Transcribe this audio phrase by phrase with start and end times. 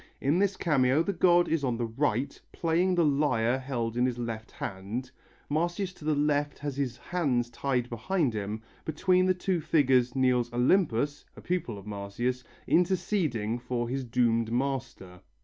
[0.19, 4.17] In this cameo the god is on the right, playing the lyre held in his
[4.17, 5.11] left hand,
[5.47, 10.51] Marsyas to the left has his hands tied behind him, between the two figures kneels
[10.53, 15.21] Olympus (a pupil of Marsyas) interceding for his doomed master.